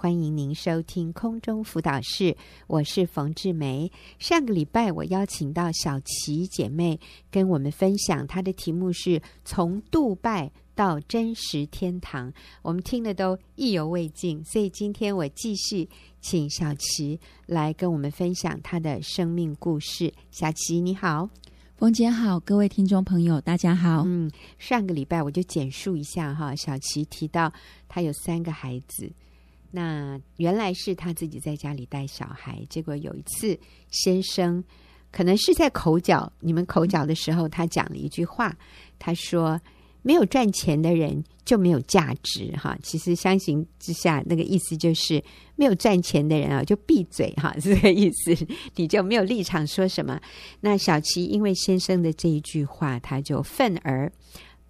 [0.00, 2.34] 欢迎您收听空中辅导室，
[2.68, 3.92] 我是冯志梅。
[4.18, 6.98] 上个礼拜我邀请到小琪姐妹
[7.30, 12.32] 跟我们分享，她的题目是从杜拜到真实天堂，
[12.62, 15.86] 我们听了都意犹未尽，所以今天我继续
[16.22, 20.10] 请小琪来跟我们分享她的生命故事。
[20.30, 21.28] 小琪你好。
[21.76, 24.04] 冯姐好，各位听众朋友，大家好。
[24.06, 27.52] 嗯，上个礼拜我就简述一下哈，小琪提到
[27.86, 29.10] 她有三个孩子，
[29.70, 33.58] 那原来是他自己在家里带小孩，结果有一次
[33.90, 34.62] 先生
[35.10, 38.56] 可能是在口角，你们口角的时候，他讲了一句话，
[38.98, 39.60] 他说。
[40.02, 42.74] 没有赚钱的人就没有价值哈。
[42.82, 45.22] 其实相形之下，那个意思就是
[45.56, 48.34] 没有赚钱的人啊，就闭嘴哈，是这个意思。
[48.76, 50.18] 你就没有立场说什么。
[50.58, 54.10] 那小琪因为先生的这一句话，他就愤而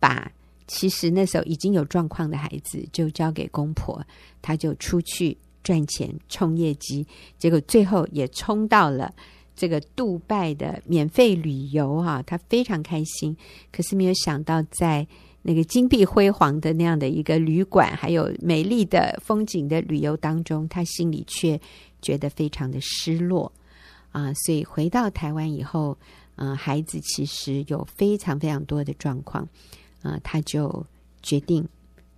[0.00, 0.32] 把
[0.72, 4.00] 其实那时候已经有状况的孩子就交给公婆，
[4.40, 7.04] 他就出去赚钱冲业绩，
[7.38, 9.12] 结果最后也冲到了。
[9.56, 13.36] 这个杜拜的免费旅游哈、他非常开心。
[13.72, 15.06] 可是没有想到，在
[15.42, 21.60] 那个金碧辉煌的那样的一个旅馆，还有美丽的风景的旅游当中，他心里却
[22.00, 23.52] 觉得非常的失落
[24.12, 24.32] 啊。
[24.32, 25.98] 所以回到台湾以后，
[26.36, 29.46] 嗯、啊，孩子其实有非常非常多的状况
[30.02, 30.86] 啊，他就
[31.22, 31.66] 决定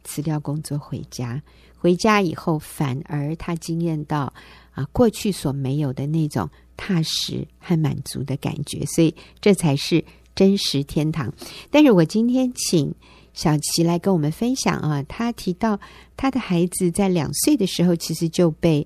[0.04, 1.42] 辞掉工作回家。
[1.76, 4.32] 回家以后，反而他经验到
[4.72, 6.48] 啊，过去所没有的那种。
[6.74, 11.32] 踏实和满足的感觉，所以这才是真实天堂。
[11.70, 12.92] 但是我今天请
[13.34, 15.78] 小琪来跟我们分享啊，他提到
[16.16, 18.84] 他的孩子在两岁的时候，其实就被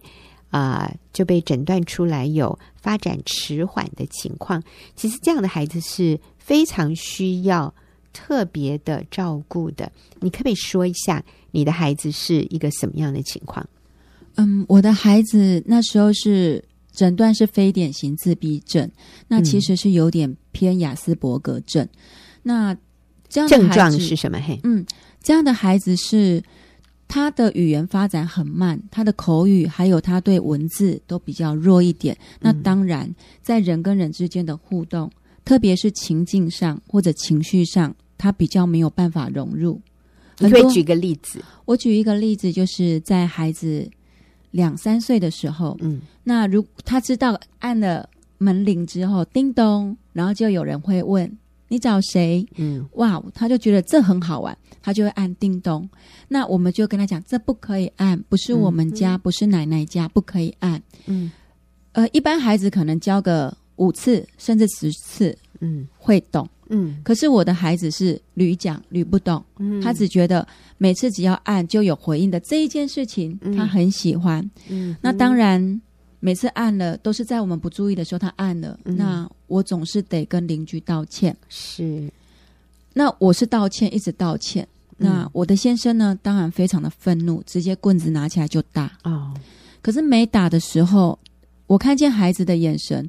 [0.51, 4.63] 啊、就被诊断出来有发展迟缓的情况。
[4.95, 7.73] 其实这样的孩子是非常需要
[8.17, 9.93] 特别的照顾的。
[10.21, 13.69] 你可不可以说一下你的孩子是一个什么样的情况？
[14.37, 16.65] 嗯，我的孩子那时候是。
[16.97, 18.91] 诊断是非典型自闭症，
[19.29, 21.85] 那其实是有点偏雅斯伯格症。
[21.85, 21.91] 嗯、
[22.43, 22.77] 那
[23.29, 24.41] 这样的症状是什么？
[24.41, 24.83] 嘿，嗯，
[25.23, 26.43] 这样的孩子是
[27.07, 32.17] 他的语言发展很慢，他的口语还有他对文字都比较弱一点。
[32.41, 35.13] 嗯、那当然，在人跟人之间的互动，
[35.45, 39.81] 特别是情境上或者情绪上，他比较没有办法融入。
[40.39, 41.43] 你可以举个例子？
[41.65, 43.89] 我举一个例子，就是在孩子。
[44.53, 51.31] 两三岁的时候，嗯，那如他知道按了门铃之后，叮咚，然后就有人会问
[51.69, 52.47] 你找谁？
[52.55, 55.87] 嗯，哇，他就觉得这很好玩，他就会按叮咚。
[56.29, 60.81] 那我们就跟他讲，这不可以按，不是我们家，嗯、不是奶奶家，不可以按。
[61.05, 61.31] 嗯，
[61.93, 66.49] 呃，一般孩子可能教个五次甚至十次，嗯，会懂。
[66.69, 70.47] 嗯，可是我的孩子是屡讲屡不懂，嗯，他只觉得
[70.79, 74.49] 每次只要按就有回应的这一件事情，他很喜欢。
[74.69, 75.81] 嗯，那当然
[76.21, 81.37] 每次按了都是在我们不注意的时候他按了，嗯，那我总是得跟邻居道歉。
[81.49, 82.11] 是，
[82.95, 84.67] 那我是道歉，一直道歉。
[84.99, 88.91] 嗯，那我的先生呢，当然非常的愤怒，直接棍子拿起来就打。
[89.05, 89.33] 哦，
[89.83, 91.19] 可是没打的时候，
[91.67, 93.09] 我看见孩子的眼神。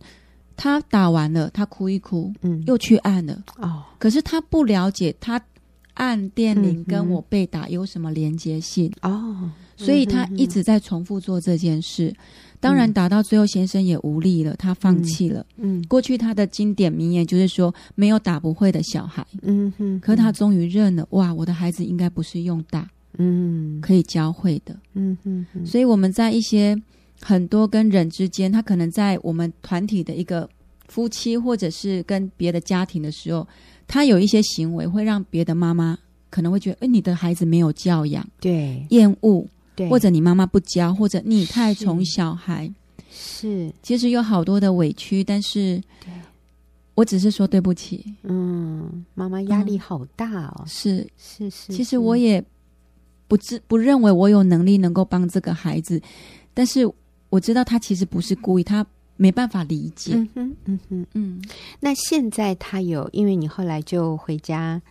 [0.58, 3.44] 他打完了，他哭一哭，嗯，又去按了。
[3.58, 5.40] 哦，可是他不了解，他
[5.94, 8.92] 按电铃跟我被打有什么连接性？
[9.04, 12.14] 哦，所以他一直在重复做这件事。
[12.60, 15.46] 当然，打到最后，先生也无力了，他放弃了。
[15.58, 21.06] 嗯，过去他的经典名言就是说：“没有打不会的小孩。”嗯哼，可他终于认了。
[21.12, 22.90] 哇，我的孩子应该不是用打，
[23.20, 24.76] 嗯，可以教会的。
[24.96, 26.76] 嗯哼，所以我们在一些。
[27.22, 30.48] 很多跟人之间，他可能在我们团体的一个
[30.88, 33.46] 夫妻，或者是跟别的家庭的时候，
[33.88, 35.98] 他有一些行为会让别的妈妈
[36.30, 39.46] 可能会觉得，哎，你的孩子没有教养，对，厌恶，
[39.76, 42.72] 对，或者你妈妈不教，或者你太宠小孩，
[43.10, 46.14] 是，其实有好多的委屈，但是，对，
[46.94, 51.08] 我只是说对不起，嗯，妈妈压力好大哦，嗯、是。
[51.18, 52.44] 是是，其实我也
[53.28, 56.00] 不自不认为我有能力能够帮这个孩子，
[56.54, 56.90] 但是。
[57.30, 58.86] 我知道他其实不是故意，他
[59.18, 60.14] 没办法理解。
[60.14, 61.42] 嗯哼，嗯哼，嗯。
[61.80, 64.82] 那现在他有，因为你后来就回家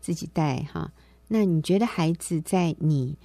[0.00, 0.92] 自己带哈。
[1.28, 3.16] 那你觉得孩子在你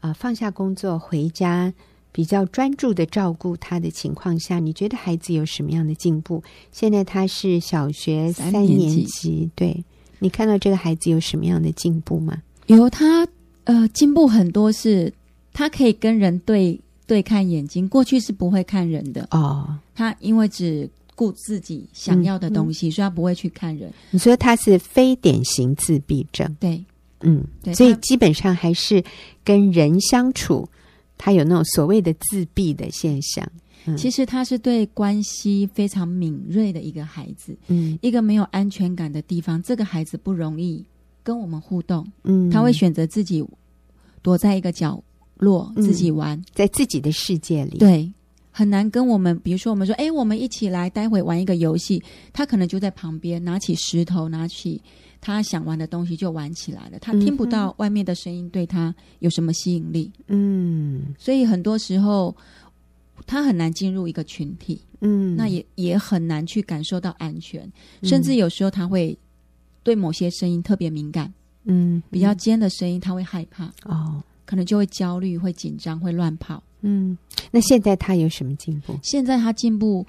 [0.00, 1.72] 啊、呃、放下工作回家
[2.10, 6.42] 比较专注的照顾他的情况下，你觉得孩子有什么样的进步？
[6.72, 9.84] 现在他是小学三年级，年级，对，
[10.18, 12.42] 你看到这个孩子有什么样的进步吗？
[12.66, 13.32] 有他，他
[13.64, 15.12] 呃进步很多，是
[15.52, 16.80] 他可以跟人对。
[17.08, 19.78] 对，看眼睛，过去是不会看人的哦。
[19.94, 23.90] 他因为只顾自己想要的东西，嗯嗯、所以他不会去看人。
[24.10, 26.54] 你说他是非典型自闭症？
[26.60, 26.84] 对，
[27.22, 29.02] 嗯，对，所以基本上还是
[29.42, 30.68] 跟人相处
[31.16, 33.50] 他有那种所谓的自闭的现象。
[33.86, 37.56] 嗯、其实他是对关系非常敏锐的一个孩子。
[37.68, 40.84] 嗯，一个没有安全感的地方，这个孩子不容易
[41.22, 42.06] 跟我们互动。
[42.24, 43.42] 嗯，他会选择自己
[44.20, 45.02] 躲在一个角
[45.38, 47.78] 落，自己玩，在自己的世界里。
[47.78, 48.12] 对。
[48.50, 52.02] 很难跟我们，比如说我们说，哎，我们一起来，待会玩一个游戏，
[52.32, 54.82] 他可能就在旁边拿起石头，拿起
[55.20, 56.98] 他想玩的东西就玩起来了。
[56.98, 60.10] 他听不到外面的声音，对他有什么吸引力？
[60.26, 62.34] 嗯，所以很多时候
[63.26, 67.70] 他很难进入一个群体，嗯，那也也很难去感受到安全，
[68.02, 69.16] 甚至有时候他会
[69.84, 71.32] 对某些声音特别敏感，
[71.66, 76.62] 嗯，比较尖的声音他会害怕，哦，可能就会焦虑、会紧张、会乱跑。
[76.80, 77.18] 嗯，
[77.50, 78.98] 那现在他有什么进步？
[79.02, 80.06] 现在他进步，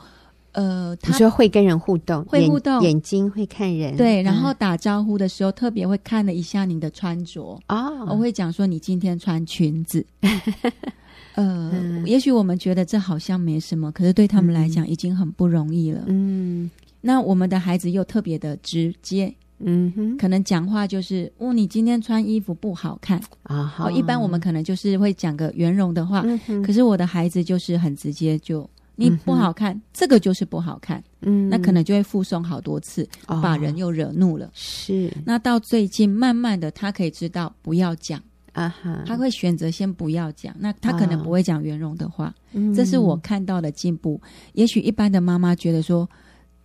[0.54, 10.06] 呃，他说会跟人互动，会互动，眼，眼睛会看人，对，然后打招呼的时候、嗯、特别会看了一下你的穿着哦，我会讲说你今天穿裙子，
[11.36, 16.04] 呃，嗯、也许我们觉得这好像没什么，可是对他们来讲已经很不容易了。
[16.08, 16.72] 嗯，
[17.02, 19.36] 那我们的孩子又特别的直接。
[19.60, 23.64] 嗯哼，可能讲话就是，哦，你今天穿衣服不好看啊。
[23.64, 31.04] 好、哦，一般我们可能就是会讲个圆融的话，嗯、可是我的孩子就是很直接就，就你不好看，嗯、这个就是不好看。
[31.22, 34.50] 嗯，那可能就会附送好多次，哦、把人又惹怒了。
[34.54, 38.22] 是，那到最近慢慢的，他可以知道不要讲
[38.54, 40.56] 啊哈，他会选择先不要讲。
[40.58, 44.20] 那他可能不会讲圆融的话，哦、这是我看到的进步。
[44.24, 46.10] 嗯、也许一般的妈妈觉得说。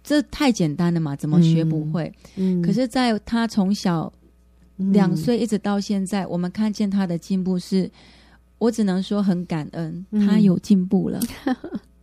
[0.04, 1.16] 这太简单了嘛？
[1.16, 2.12] 怎么学不会？
[2.36, 4.12] 嗯，嗯，可是在他从小
[4.76, 7.90] 两岁一直到现在，嗯、我们看见他的进步是，
[8.58, 11.18] 我只能说很感恩，嗯、他有进步了。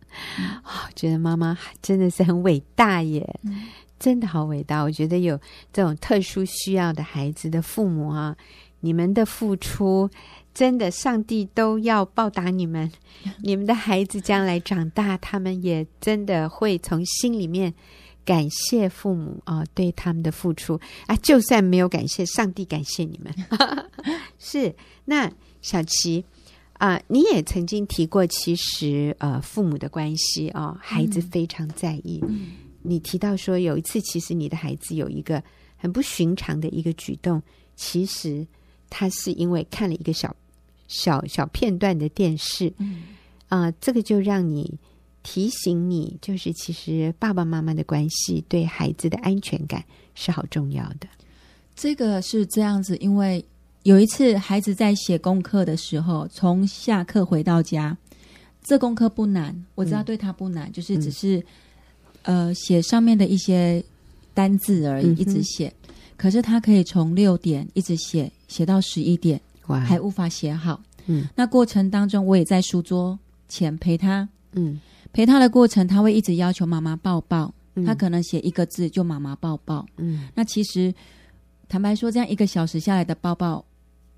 [0.96, 3.62] 觉得妈妈真的是很伟大耶，嗯、
[3.98, 4.82] 真的好伟大。
[4.82, 5.40] 我觉得有
[5.72, 8.36] 这种特殊需要的孩子的父母啊，
[8.80, 10.10] 你们的付出。
[10.54, 12.90] 真的，上帝都要报答你们。
[13.42, 17.72] 你们的孩子将来长大，他们也真的会从心里面
[18.24, 21.16] 感谢父母啊、哦，对他们的付出啊。
[21.16, 23.34] 就算没有感谢，上帝感谢你们。
[24.38, 24.74] 是
[25.06, 25.32] 那
[25.62, 26.22] 小琪
[26.74, 32.20] 啊、呃，你也曾经提过，其实呃，父母的关系啊、哦，孩子非常在意。
[32.28, 32.52] 嗯、
[32.82, 35.42] 你提到说，有一次，其实你的孩子有一个
[35.76, 37.42] 很不寻常的一个举动，
[37.74, 38.46] 其实
[38.90, 40.36] 他是因为看了一个小。
[40.88, 43.02] 小小片段的电视，嗯，
[43.48, 44.78] 啊、呃，这个就让你
[45.22, 49.84] 提醒你，就是其实爸爸妈妈的关系对孩子的安全感
[50.14, 51.06] 是好重要的。
[51.74, 53.44] 这个是这样子，因为
[53.84, 57.96] 有一次孩子在写功课的时候，从下课回到家，
[58.62, 61.38] 这功课不难，我知道对他不难，嗯、就是只是、
[62.24, 63.82] 嗯、呃写上面的一些
[64.34, 65.72] 单字而已，嗯、一直写。
[66.16, 69.40] 可是他可以从六点一直写写到十一点。
[69.66, 73.18] 还无法写好，嗯，那过程当中我也在书桌
[73.48, 74.80] 前陪他，嗯，
[75.12, 80.92] 陪他的过程他会一直要求妈妈抱抱，嗯、他可能写一个字就妈妈抱抱，嗯，那其实
[81.68, 83.64] 坦白说，这样一个小时下来的抱抱，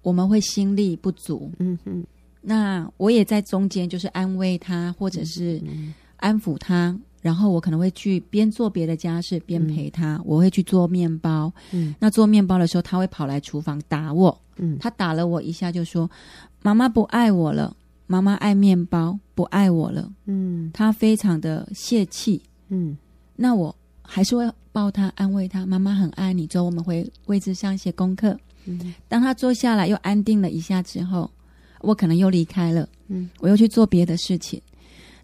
[0.02, 2.04] 我们会心力不足，嗯嗯，
[2.40, 5.62] 那我也在中间就是安慰他或者是
[6.16, 6.98] 安抚他。
[7.24, 11.33] 然后我可能会去边做别的家事边陪他，嗯、我会去做面包。
[11.72, 14.40] 嗯，那做面包的时候，他会跑来厨房打我。
[14.56, 16.08] 嗯，他打了我一下，就说
[16.62, 22.40] ：“妈妈不爱我了，妈妈爱面包，不爱我了。”嗯，他非常的泄气。
[22.68, 22.96] 嗯，
[23.34, 28.38] 那我还是会抱他，安慰他：“妈妈很爱你。”之后我们回位置上写功课。
[28.66, 31.28] 嗯，当他坐下来又安定了一下之后，
[31.80, 32.88] 我可能又离开了。
[33.08, 34.60] 嗯，我又去做别的事情。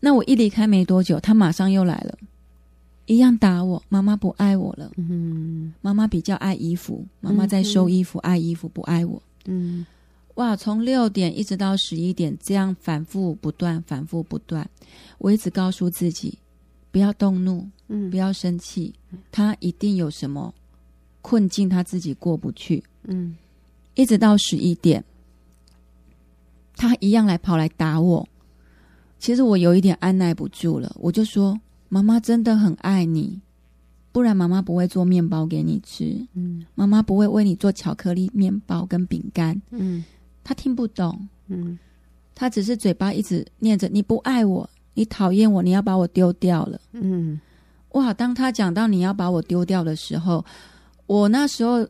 [0.00, 2.18] 那我一离开没多久，他马上又来了，
[3.07, 3.83] 一样打我。
[3.88, 4.90] 妈妈不爱我了。
[4.97, 9.23] 嗯，妈妈比较爱衣服，妈妈在收衣服，嗯、爱衣服不爱我。
[9.47, 9.85] 嗯，
[10.35, 14.69] 哇，从六点一直到十一点，这样反复不断，反复不断。
[15.19, 16.38] 我一直告诉自己，
[16.90, 18.95] 不要动怒，嗯，不要生气，
[19.33, 20.54] 他一定有什么
[21.21, 22.83] 困境，他自己过不去。
[23.04, 23.37] 嗯，
[23.95, 25.04] 一直到十一点，
[26.76, 28.28] 他一样来跑来打我。
[29.19, 33.38] 其实我有一点按耐不住了，我就说：“妈妈真的很爱你，
[34.11, 36.26] 不然妈妈不会做面包给你吃。
[36.32, 39.61] 嗯，妈妈不会为你做巧克力面包跟饼干。
[39.70, 40.02] 嗯，
[40.42, 41.28] 他听不懂。
[41.49, 41.78] 嗯，
[42.35, 46.80] 他只是嘴巴一直念着：你不爱我，你讨厌我，你要把我丢掉了。
[46.92, 47.38] 嗯，
[47.90, 48.14] 哇！
[48.14, 50.42] 当他讲到你要把我丢掉的时候，
[51.06, 51.87] 我那时候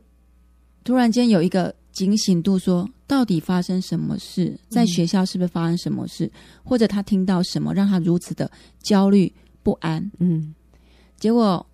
[0.82, 4.56] 突然间有一个。”警醒度说：“到底发生什么事？
[4.68, 6.24] 在学校是不是发生什么事？
[6.26, 8.48] 嗯、或者他听到什么让他如此的
[8.80, 9.30] 焦虑
[9.62, 10.54] 不安？”嗯，
[11.18, 11.64] 结果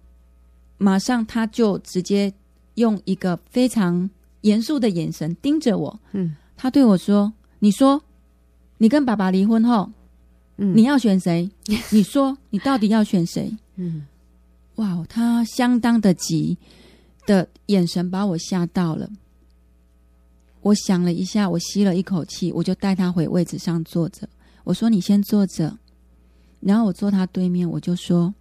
[0.78, 2.33] 马上他就直接
[2.75, 4.09] 用一个非常
[4.43, 6.00] 严肃的眼神盯着我。
[6.12, 8.02] 嗯，他对我说：“你说，
[8.78, 9.90] 你跟爸爸离婚后，
[10.59, 11.50] 嗯，你要选谁？
[11.90, 13.57] 你说你到底要选谁？
[13.76, 14.07] 嗯，
[14.76, 16.59] 哇，他相当的急
[17.26, 19.09] 的眼神把我吓到了。
[20.62, 24.28] 我想了一下，我吸了一口气，我就带他回位置上坐着。
[24.64, 25.78] 我说：“你先坐着。”
[26.66, 28.35] 然后我坐他对面，我就说：“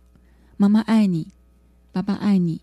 [0.58, 1.28] 妈妈爱你，
[1.92, 2.60] 爸爸爱你。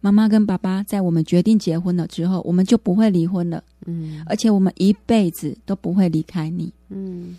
[0.00, 3.62] 妈妈跟爸爸在我们决定结婚了之后，我们就不会离婚了。
[3.86, 6.72] 嗯，而且我们一辈子都不会离开你。
[6.90, 7.38] 嗯，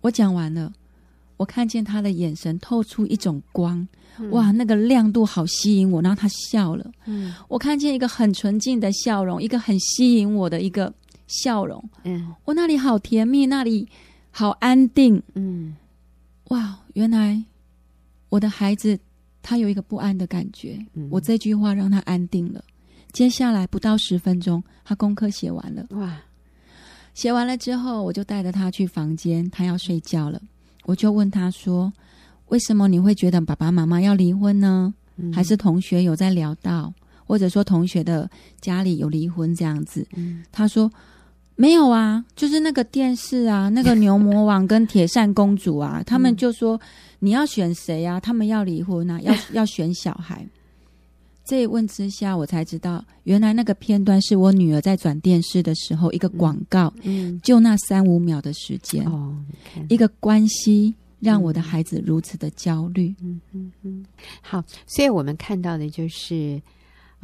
[0.00, 0.72] 我讲完了，
[1.38, 3.86] 我看见他的眼神透出一种光。”
[4.30, 6.88] 哇，那个亮度好吸引我，然后他笑了。
[7.06, 10.94] 嗯，我看见一个很纯净的笑容，一个很吸引我的一个
[11.26, 11.82] 笑容。
[12.04, 13.88] 嗯，我那里好甜蜜，那里
[14.30, 15.20] 好安定。
[15.34, 15.63] 嗯，
[16.48, 17.42] 哇，原来
[18.28, 18.98] 我的孩子
[19.42, 20.78] 他有一个不安的感觉。
[20.94, 22.62] 嗯，我这句话让他安定了。
[23.12, 25.86] 接下来不到十分钟，他功课写完了。
[25.90, 26.20] 哇，
[27.14, 30.40] 写完了之后，我就带着他去房间，他要睡觉了，
[30.84, 31.92] 我就问他说。
[32.48, 34.92] 为什么你会觉得爸爸妈妈要离婚呢？
[35.16, 36.92] 嗯、还是同学有在聊到，
[37.24, 40.06] 或者说同学的家里有离婚这样子？
[40.14, 40.92] 嗯、他说
[41.56, 46.80] 没有啊，就是那个电视啊， 那个牛魔王跟铁扇公主啊，他们就说
[47.20, 48.18] 你要选谁啊？
[48.18, 50.46] 他们要离婚啊， 要要选小孩。
[51.44, 59.36] 这一问之下，我才知道，原来那个片段是我女儿在转电视的时候一个广告，嗯，就那三五秒的时间，哦，
[59.88, 60.94] 一个关系。
[61.20, 63.14] 让我的孩子如此的焦虑。
[63.22, 64.04] 嗯嗯嗯，
[64.42, 66.60] 好，所以我们看到的就是，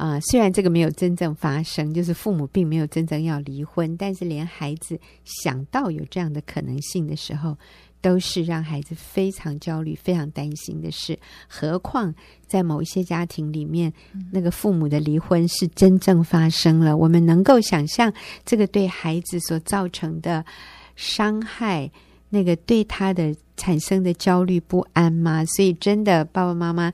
[0.01, 7.55] 啊、呃，虽然这个没有真正发生，就是父母并没有真正要离婚，但是连孩子想到有这样的可能性的时候，
[8.01, 11.19] 都是让孩子非常焦虑、非常担心的事。
[11.47, 12.11] 何况
[12.47, 13.93] 在某一些家庭里面，
[14.31, 18.11] 那个父母的离婚是真正发生了，我们能够想象
[18.43, 20.43] 这个对孩子所造成的
[20.95, 21.91] 伤害。
[22.33, 25.43] 那个对他的产生的焦虑不安吗？
[25.43, 26.89] 所以真的，爸爸妈妈，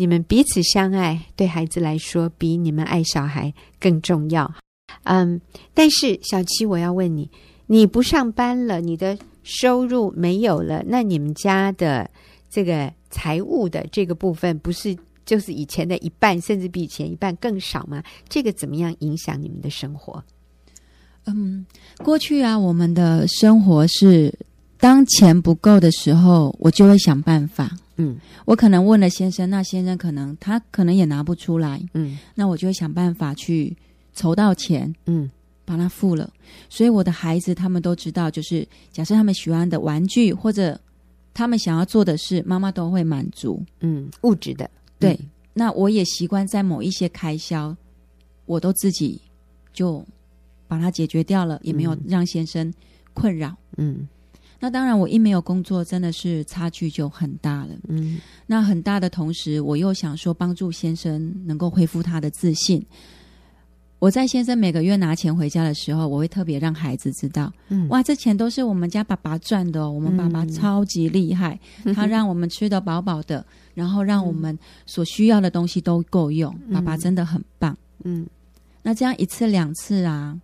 [0.00, 4.54] 你们彼此相爱，对孩子来说比你们爱小孩更重要。
[5.02, 5.40] 嗯，
[5.74, 7.28] 但是小七，我要问你，
[7.66, 12.08] 你不上班了，你的收入没有了，那你们家的
[12.48, 18.00] 这个财务的这个部分，不是就是以前的一半，甚至比以前一半更少吗？
[18.28, 20.22] 这个怎么样影响你们的生活？
[21.26, 21.66] 嗯，
[22.04, 24.32] 过去啊，我们的生活是。
[24.78, 27.76] 当钱不够的时候，我就会想办法。
[27.96, 31.82] 嗯，我可能问了先生，那先生可能他可能也拿不出来。
[31.94, 33.76] 嗯，那我就会想办法去
[34.14, 34.94] 筹到钱。
[35.06, 35.28] 嗯，
[35.64, 36.32] 把它付了。
[36.68, 40.80] 所以我的孩子他们都知道，就是假设他们喜欢的玩具或者
[41.34, 43.60] 他们想要做的事，妈妈都会满足。
[43.80, 44.70] 嗯，物质的。
[45.00, 45.14] 对。
[45.14, 47.76] 嗯，那我也习惯在某一些开销，
[48.46, 49.20] 我都自己
[49.72, 50.06] 就
[50.68, 52.72] 把它解决掉了，也没有让先生
[53.12, 53.56] 困扰。
[53.76, 54.06] 嗯。
[54.60, 57.70] 那当然，我一没有工作，真的是差距就很大了。
[57.88, 62.84] 嗯，那很大的同时，我又想说帮助先生能够恢复他的自信。
[64.00, 77.76] 我在先生每个月拿钱回家的时候，我会特别让孩子知道，嗯，哇，这钱都是我们家爸爸赚的哦，我们爸爸超级厉害，嗯， 他让我们吃得饱饱的，然后让我们所需要的东西都够用，嗯，爸爸真的很棒。
[78.04, 78.24] 嗯，
[78.82, 80.38] 那这样一次两次啊。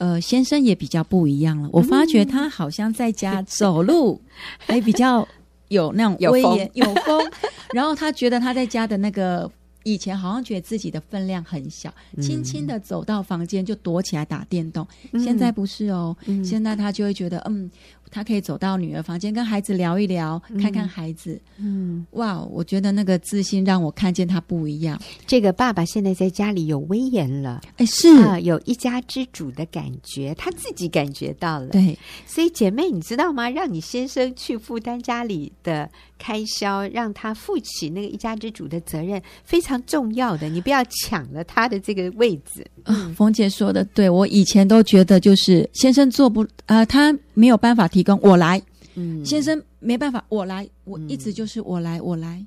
[0.00, 1.68] 呃，先生也比较不一样了。
[1.70, 4.20] 我发觉他好像在家 走路，
[4.58, 5.28] 还比较
[5.68, 6.94] 有那种威严， 有风。
[6.94, 7.30] 有风
[7.74, 9.50] 然后他觉得他在家的那个
[9.84, 14.86] 以前好像觉得自己的分量很小，轻轻的走到房间就躲起来打电动。
[15.12, 17.70] 嗯、现在不是哦，嗯、现在他就会觉得嗯。
[18.10, 21.40] 他可以走到女儿房间，跟孩子聊一聊，嗯、看看孩子。
[21.58, 25.00] 嗯，哇，我觉得那个自信让我看见他不一样。
[25.26, 31.68] 这个爸爸现在在家里有威严了，哎，是啊，有一家之主的感觉，他自己感觉到了。
[31.68, 33.48] 对，所以姐妹，你知道吗？
[33.48, 35.88] 让你先生去负担家里的
[36.18, 40.48] 开销，让他负起那个一家之主的责任，非常重要的。
[40.48, 42.66] 你不要抢了他的这个位置。
[42.84, 48.60] 嗯，冯姐说的对，我以前都觉得就是先生做不啊、呃，他没有办法提供，我来。
[48.94, 50.68] 嗯，先生没办法，我来。
[50.84, 52.44] 我一直就是我来，我来，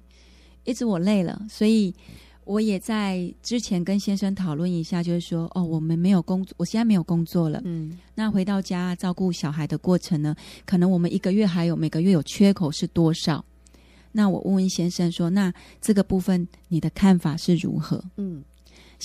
[0.65, 1.93] 一直我累了，所以
[2.43, 7.61] 我也在之前跟先生讨论一下，就是说，哦，我们没有工作，我现在没有工作了。
[7.63, 10.35] 嗯，那回到家照顾小孩的过程呢，
[10.65, 13.43] 可能我们一个月还有每个月有缺口是多少？
[14.11, 18.03] 那我问问先生说，那这个部分你的看法是如何？
[18.17, 18.43] 嗯。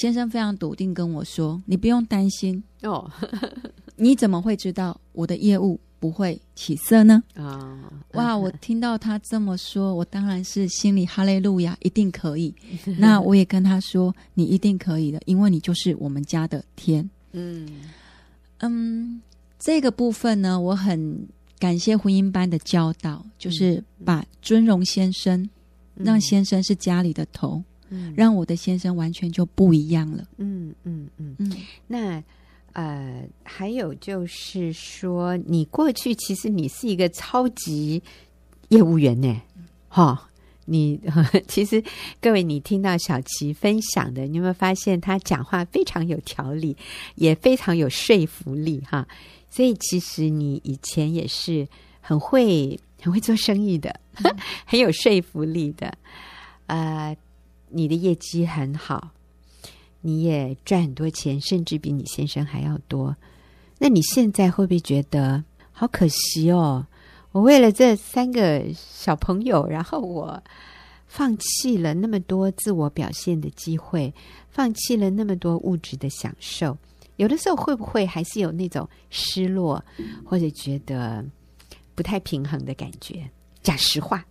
[0.01, 3.11] 先生非常笃定跟我说：“你不用担心哦，
[3.97, 7.77] 你怎么会知道我的业务不会起色呢？”啊，
[8.13, 8.37] 哇！
[8.39, 12.55] 我听到他这么说，我当然是心里哈利路亚，一定可以。
[12.97, 17.69] 那我也跟他说：“你一定可以的，因为你就是我们家的天。”嗯
[18.61, 19.21] 嗯，
[19.59, 21.27] 这个部分呢，我很
[21.59, 25.43] 感谢婚姻班的教导，就是把尊荣先生，
[25.97, 30.25] 嗯、让先生是家里的头，嗯，让我的先生完全就不一样了。
[30.39, 31.53] 嗯嗯嗯嗯。
[31.87, 32.23] 那
[32.73, 38.03] 呃，还有就是说，你过去其实你是一个超级
[38.69, 39.41] 业务员呢，
[39.89, 40.19] 哈、哦。
[40.71, 41.01] 你
[41.49, 41.83] 其实
[42.21, 46.77] 各位，你听到小琪分享的，你有没有发现他讲话非常有条理，
[47.15, 49.09] 也非常有说服力哈？
[49.49, 51.67] 所以其实你以前也是
[52.03, 55.91] 很会很会做生意的，嗯、很有说服力的。
[56.67, 57.17] 呃，
[57.71, 59.11] 你的业绩很好，
[60.01, 63.17] 你也赚很多钱，甚至比你先生还要多。
[63.79, 66.87] 那你现在会不会觉得好可惜哦？
[67.33, 70.43] 我为了这三个小朋友，然后我
[71.07, 74.13] 放弃了那么多自我表现的机会，
[74.51, 76.77] 放弃了那么多物质的享受。
[77.17, 79.85] 有的时候会不会还是有那种失落，
[80.25, 81.25] 或者觉得
[81.95, 83.29] 不太平衡的感觉？
[83.63, 84.25] 讲实话。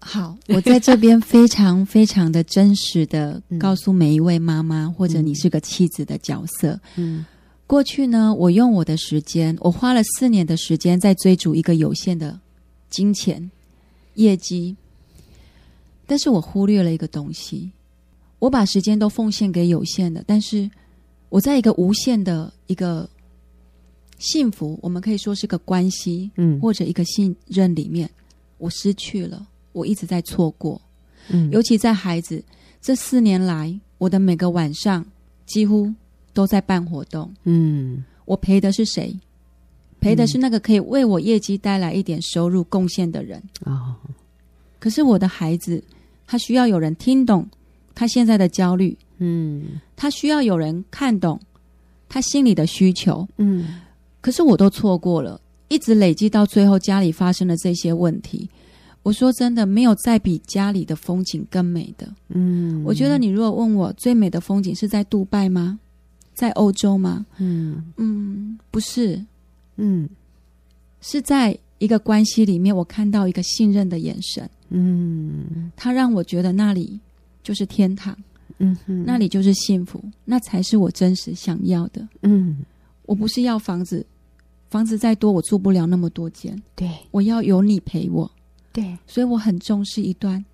[0.00, 6.78] 好，我在这边非常非常的真实的告诉每一位妈妈，或者你是个妻子的角色。
[6.96, 7.24] 嗯。
[7.66, 12.40] 过去呢，我用我的时间，我花了四年的时间在追逐一个有限的
[12.88, 13.50] 金钱
[14.14, 14.74] 业绩，
[16.06, 17.70] 但是我忽略了一个东西，
[18.38, 20.70] 我把时间都奉献给有限的，但是
[21.28, 23.06] 我在一个无限的一个
[24.18, 28.08] 幸福，我们可以说是个关系，嗯，或者一个信任里面，
[28.56, 29.46] 我失去了，
[29.78, 30.80] 我一直在错过，
[31.28, 32.42] 嗯，尤其在孩子
[32.82, 35.06] 这四年来，我的每个晚上
[35.46, 35.94] 几乎。
[36.34, 39.12] 都在办活动，嗯，我陪的是谁？
[39.98, 43.42] 陪的是那个可以为我业绩带来一点收入贡献的人。
[43.64, 43.96] 哦，
[44.78, 45.82] 可是我的孩子，
[46.28, 47.44] 他需要有人听懂
[47.92, 51.40] 他现在的焦虑，嗯，他需要有人看懂
[52.08, 53.80] 他心里的需求，嗯，
[54.20, 58.48] 可是我都错过了，一直累积到最后，家里发生了这些问题。
[59.02, 62.06] 我说真的，没有再比家里的风景更美的。
[62.28, 65.78] 嗯，我觉得你如果问我最美的风景是在杜拜吗？
[66.34, 67.24] 在欧洲吗？
[67.38, 67.84] 嗯。
[67.96, 69.24] 嗯，不是，
[69.76, 70.08] 嗯，
[71.00, 77.00] 是在一个关系里面，我看到一个信任的眼神，嗯，他让我觉得那里
[77.42, 78.16] 就是天堂，
[78.58, 82.58] 嗯哼，那里就是幸福，那才是我真实想要的，嗯，
[83.06, 84.04] 我不是要房子，
[84.70, 88.30] 房子再多我住不了那么多间，对，我要有你陪我，
[88.72, 90.44] 对，所以我很重视一段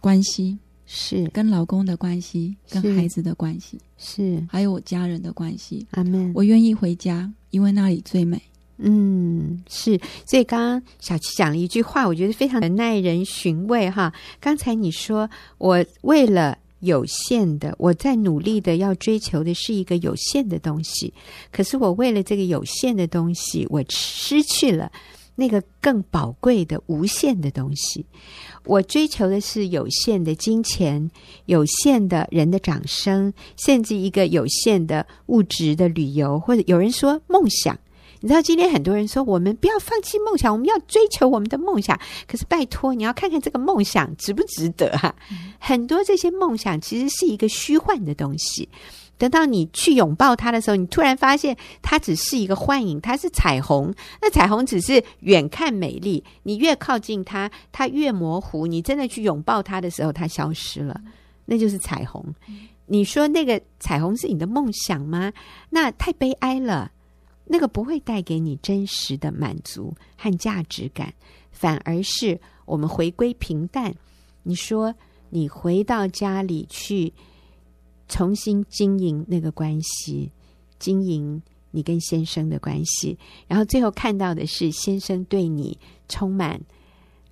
[0.00, 0.58] 关系。
[0.86, 5.84] 是跟老公的关系，跟孩子的关系，是还有我家人的关系。
[5.92, 6.30] 阿门。
[6.34, 8.40] 我愿意回家，因为那里最美。
[8.76, 9.98] 嗯，是。
[10.26, 14.12] 所以刚刚小七讲了一句话，我觉得非常的耐人寻味哈。
[14.38, 21.14] 刚才你说，我为了有限的，我在努力的要追求的是一个有限的东西，
[21.50, 24.92] 可是我为了这个有限的东西，我失去了
[25.34, 28.04] 那个更宝贵的无限的东西。
[28.64, 31.10] 我追求的是有限的金钱、
[31.46, 37.78] 有限的人的掌声，甚至一个有限的物质的旅游，或者有人说梦想。
[38.20, 42.00] 你知道，今天很多人说我们不要放弃梦想，我们要追求我们的梦想。
[42.26, 45.14] 可是拜托，你要看看这个梦想值不值得啊？
[45.58, 48.66] 很多这些梦想其实是一个虚幻的东西。
[49.16, 53.94] 等到你去拥抱它的时候，你突然发现它只是一个幻影，它是彩虹。
[54.20, 58.66] 那彩虹只是远看美丽，你越靠近它，它越模糊。
[58.66, 61.00] 你真的去拥抱它的时候，它消失了，
[61.44, 62.34] 那就是彩虹。
[62.86, 65.32] 你说那个彩虹是你的梦想吗？
[65.70, 66.90] 那太悲哀了，
[67.44, 71.14] 那个不会带给你真实的满足和价值感，
[71.52, 73.94] 反而是我们回归平淡。
[74.42, 74.92] 你说
[75.30, 77.12] 你回到家里去。
[78.08, 80.30] 重新经营那个关系，
[80.78, 86.60] 经营你跟先生的关系，然后最后看到的是先生对你充满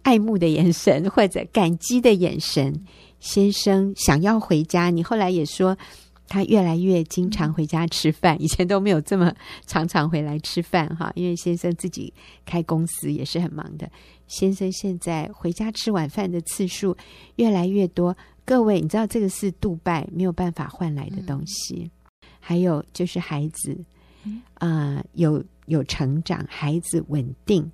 [0.02, 2.85] 爱慕的眼神或者感激的眼神。
[3.20, 5.78] 先生想要回家，你后来也说
[6.26, 9.32] 他越来越经常回家吃饭，以前都没有这么
[9.64, 12.12] 常常回来吃饭哈，因为先生自己
[12.44, 13.88] 开公司也是很忙的。
[14.26, 16.96] 先生现在回家吃晚饭的次数
[17.37, 18.16] 越来越多。
[18.44, 21.90] 各位，你知道这个是杜拜没有办法换来的东西。
[22.20, 23.78] 嗯、还有就是孩子，
[24.55, 27.70] 啊、呃，有有成长，孩子稳定，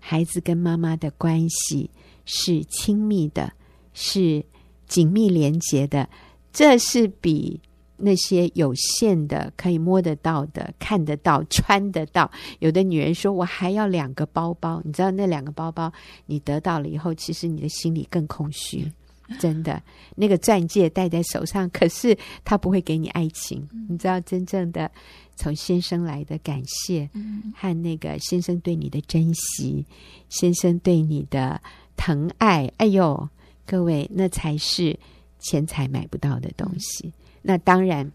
[0.00, 1.90] 孩子跟妈妈的关系
[2.24, 3.52] 是亲密的，
[3.92, 4.44] 是
[4.86, 6.08] 紧密连结的。
[6.50, 7.60] 这是比
[7.98, 12.30] 那些有限的、可以摸得到的、看得到、穿得到。
[12.60, 15.92] 有的女人说：“我还要两个包包。”你知道那两个包包
[16.24, 18.90] 你得到了以后，其实你的心里更空虚。
[19.40, 19.82] 真的，
[20.14, 23.66] 那个钻戒戴在手上，可是他不会给你爱情。
[23.72, 24.90] 嗯、你知道，真正的
[25.34, 29.84] 从先生来的感谢，嗯、和那个先生对你的珍惜，
[30.28, 31.60] 先生对你的
[31.96, 33.28] 疼爱，哎呦，
[33.66, 34.96] 各位，那才是
[35.40, 37.08] 钱财买不到的东西。
[37.08, 37.12] 嗯、
[37.42, 38.10] 那当然，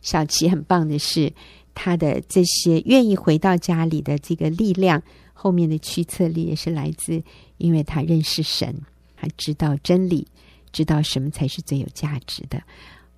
[0.00, 1.32] 小琪很棒的是，
[1.74, 7.20] 他的这些愿意回到家里的这个力量，后面的驱策力也是来自，
[7.58, 8.80] 因为他认识神，
[9.16, 10.28] 他知道真理。
[10.72, 12.62] 知道什么才是最有价值的。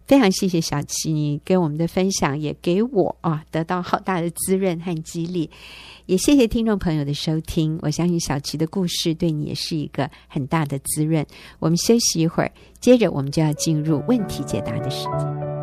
[0.07, 5.49] 非常谢谢小琪你跟我们的分享，也给我啊得到好大的滋润和激励。
[6.05, 7.79] 也谢谢听众朋友的收听。
[7.81, 11.25] 我相信小琪的故事对你也是一个很大的滋润。
[11.59, 15.54] 我们休息一会儿，接着我们就要进入问题解答的时间。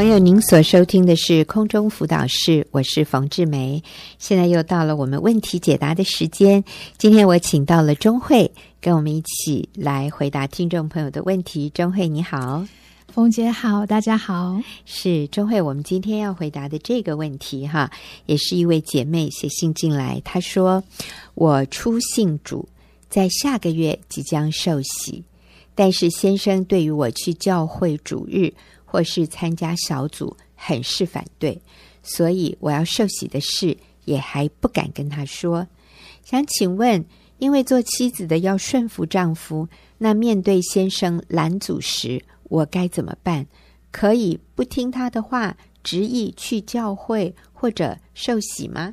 [0.00, 3.82] 朋友，您所收听的是空中辅导室，我是冯志梅。
[4.18, 6.64] 现在又到了我们问题解答的时间。
[6.96, 11.68] 今天我请到了钟慧，跟我们一起来回答听众朋友的问题。
[11.74, 12.66] 钟慧你好，
[13.08, 14.58] 冯姐好，大家好。
[14.86, 17.90] 是钟慧，我们今天要回答的这个问题哈，
[18.24, 20.82] 也是一位姐妹写信进来，她说
[21.36, 22.66] ：“我初信主，
[23.10, 25.22] 在下个月即将受洗，
[25.74, 28.50] 但是先生对于我去教会主日。”
[28.90, 31.62] 或是参加小组，很是反对，
[32.02, 35.64] 所以我要受洗的事也还不敢跟他说。
[36.24, 37.04] 想请问，
[37.38, 43.46] 因为做妻子的要顺服丈夫，那面对先生拦阻时，我该怎么办？
[43.92, 48.92] 可以不听他的话，执意去教会或者受洗吗？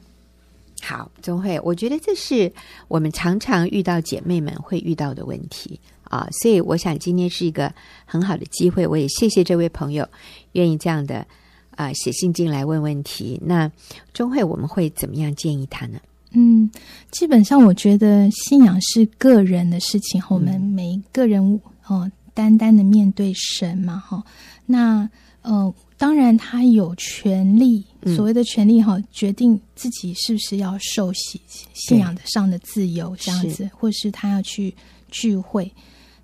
[0.82, 2.52] 好，钟慧，我觉得这是
[2.88, 5.80] 我们常常遇到姐妹们会遇到的问题。
[6.10, 7.74] 啊，所以我想今天是一个
[8.06, 10.08] 很好的机会，我也谢谢这位朋友
[10.54, 11.28] 愿意这样的
[11.72, 13.38] 啊写信进来问问题。
[13.44, 13.70] 那
[14.13, 16.00] 钟慧我们会怎么样建议他呢？
[16.32, 16.72] 嗯，
[17.12, 24.24] 基本上我觉得信仰是个人的事情，我们每一个人哦，单单的面对神嘛，哈。
[24.66, 25.10] 那
[25.48, 27.82] 呃，当然他有权利，
[28.18, 31.40] 所谓的权利哈，决定自己是不是要受洗，
[31.74, 34.76] 信仰的上的自由这样子，或是他要去
[35.10, 35.72] 聚会。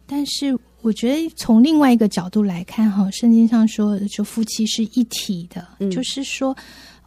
[0.06, 6.52] 但是我觉得从另外一个角度来看，哈，圣经上说，就夫妻是一体的，嗯、就是说，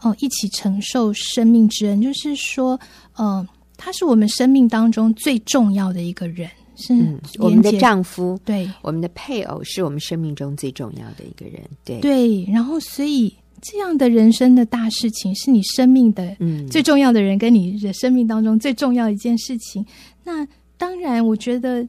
[0.00, 2.80] 哦、呃，一起承受生命之恩，就是说，
[3.16, 12.44] 呃，他是我们生命当中最重要的一个人，是、嗯、我们的丈夫，对，我们的配偶是我们生命中最重要的一个人，对，对。
[12.52, 16.36] 然后，所以这样的人生的大事情，是你生命的
[16.70, 19.82] 最重要的人，跟你的生命当中最重要的一件事情。
[19.82, 19.86] 嗯、
[20.24, 21.86] 那当然，我觉得。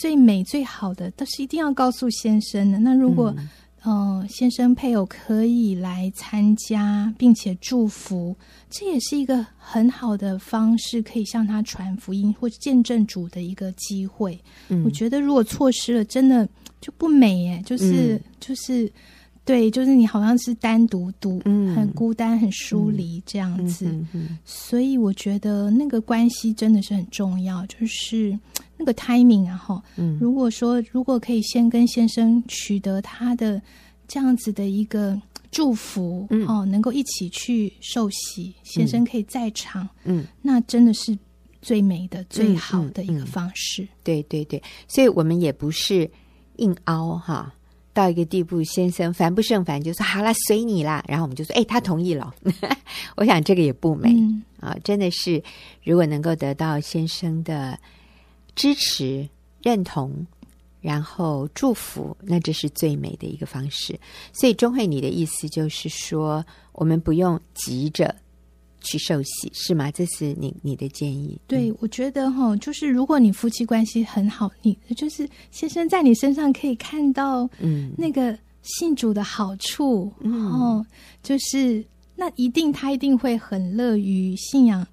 [0.00, 2.78] 最美最好的但是一定要告诉先生的。
[2.78, 3.48] 那如果，嗯、
[3.82, 8.36] 呃，先生配偶可以来参加，并且祝福，
[8.68, 14.38] 这也是一个很好的方式，可以向他传福音或见证主的一个机会。
[14.68, 16.48] 嗯、我觉得如果错失了，真的
[16.80, 18.90] 就不美耶，就是、嗯、就是。
[19.44, 28.38] 对，就是你好像是单独独，嗯，很孤单、很疏离这样子，嗯嗯嗯、所以我觉得那个关系真的是很重要，就是
[28.78, 33.60] 那个 timing 啊，哈，嗯，如果说如果可以先跟先生取得他的
[34.06, 41.18] 这样子的一个祝福，嗯，哦，能够一起去受洗，先生可以在场，嗯，那真的是
[41.60, 43.86] 最美的、最好的一个方式。
[44.04, 46.08] 对对对，所以我们也不是
[46.56, 47.52] 硬凹哈。
[47.94, 51.04] 到一个地步，先生烦不胜烦，就说好了，随你啦。
[51.08, 52.32] 然后我们就说，哎，他同意了。
[53.16, 55.42] 我想这个也不美、嗯、啊，真的是，
[55.82, 57.76] 如果能够得到先生的
[58.58, 59.28] 支持、
[59.62, 60.26] 认同，
[60.80, 63.98] 然后祝福，那这是最美的一个方式。
[64.32, 68.14] 所以，钟慧，你的意思就是说，我们不用急着。
[68.80, 69.90] 去受洗是吗？
[69.90, 71.36] 这是你你的建议？
[71.48, 80.86] 对，我觉得哈，就是如果你夫妻关系很好，你就是先生在你身上可以看到，嗯，那个信主的好处，嗯、然后
[81.24, 84.86] 就是那一定他一定会很乐于信仰，嗯、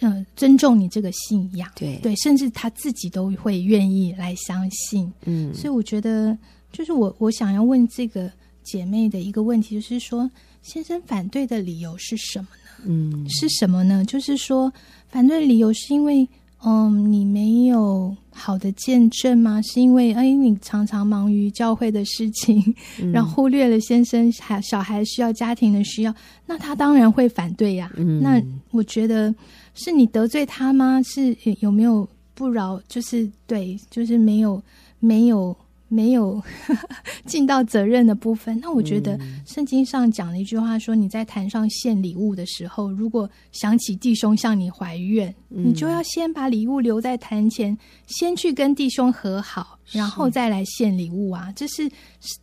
[0.00, 6.36] 呃，尊重你这个信仰，对对，甚至他自己都会愿意来相信，嗯，所以我觉得
[6.72, 8.30] 就是我我想要问这个
[8.62, 10.28] 姐妹的一个问题，就是说
[10.62, 12.86] 先生反对的理由是什么呢？
[12.86, 14.04] 嗯，是什么呢？
[14.04, 14.72] 就是说，
[15.08, 16.28] 反对理由是因为，
[16.64, 19.62] 嗯，你没有好的见证吗？
[19.62, 26.14] 是因为哎，你常常忙于教会的事情，嗯、然后忽略了先生还小孩需要家庭的需要，
[26.46, 27.96] 那他当然会反对呀、啊。
[27.96, 29.34] 嗯、那我觉得
[29.74, 31.00] 是你得罪他吗？
[31.02, 32.80] 是有没有不饶？
[32.88, 34.62] 就是对，就是没有
[35.00, 35.56] 没有。
[35.88, 36.42] 没有
[37.26, 51.52] 尽到责任的部分，那我觉得圣经上讲了一句话说：“你在坛上献礼物的时候，如果想起弟兄向你怀怨，嗯、你就要先把礼物留在坛前，先去跟弟兄和好，然后再来献礼物啊！
[51.54, 51.88] 这是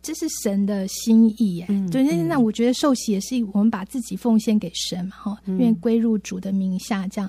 [0.00, 1.66] 这是神的心意耶。
[1.68, 7.28] 嗯、对，那那我觉得受洗也是我们把自己奉献给神嘛，哈，愿归入主的名下，这样。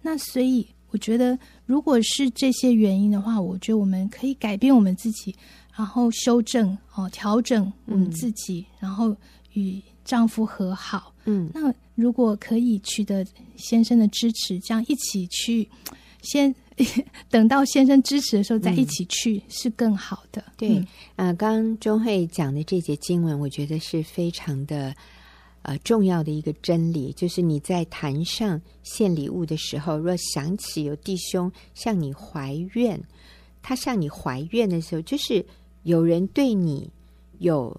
[0.00, 5.36] 那所以我觉得，如果是这些原因的话，我觉得我们可以改变我们自己。”
[5.76, 9.14] 然后修正哦，调整我们自己，嗯、然后
[9.52, 11.14] 与丈夫和好。
[11.26, 13.24] 嗯，那如果可以取得
[13.56, 15.68] 先生的支持，这样一起去，
[16.22, 16.52] 先
[17.30, 20.42] 等到先生支持的时候再一起去，嗯、是更好的。
[20.56, 20.78] 对，
[21.14, 24.92] 啊、嗯，刚刚中慧讲的这节经文，我觉得是非常的
[25.68, 33.00] 呃重要的一个真理，就是你在坛上献礼物的时候，若想起有弟兄向你怀怨，
[33.62, 35.44] 他向你怀怨的时候，就是。
[35.84, 36.90] 有人对你
[37.38, 37.74] 有，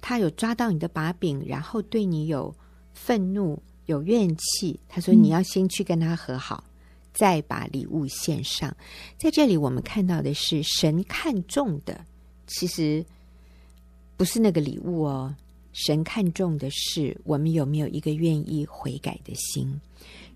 [0.00, 2.54] 他有抓到你的把柄，然后对你有
[2.94, 4.78] 愤怒、有怨气。
[4.88, 6.70] 他说：“你要先去跟他和好，嗯、
[7.12, 8.74] 再把礼物献上。”
[9.18, 12.02] 在这里，我们看到的是神看重的，
[12.46, 13.04] 其实
[14.16, 15.34] 不是那个礼物哦。
[15.86, 19.80] 神看重的是我们有没有一个愿意悔改的心。